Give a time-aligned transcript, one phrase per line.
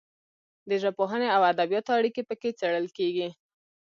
[0.69, 3.29] د ژبپوهنې او ادبیاتو اړیکې پکې څیړل کیږي.